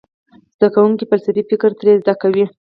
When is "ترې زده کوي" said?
1.79-2.45